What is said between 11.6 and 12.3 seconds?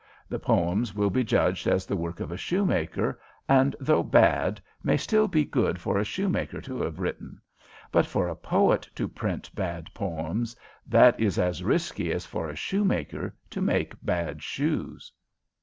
risky as